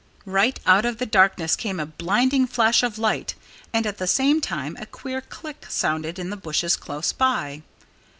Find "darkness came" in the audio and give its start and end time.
1.05-1.79